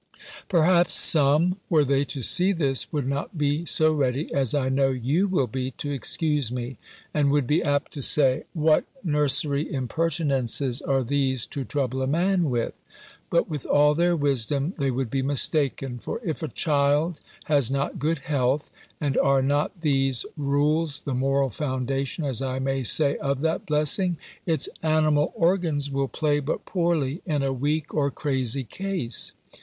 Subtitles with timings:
[0.49, 4.89] Perhaps some, were they to see this, would not be so ready, as I know
[4.89, 6.77] you will be, to excuse me;
[7.13, 12.49] and would be apt to say, "What nursery impertinences are these to trouble a man
[12.49, 12.73] with!"
[13.29, 17.99] But with all their wisdom, they would be mistaken; for if a child has not
[17.99, 23.41] good health, (and are not these rules the moral foundation, as I may say, of
[23.41, 29.33] that blessing?) its animal organs will play but poorly in a weak or crazy case.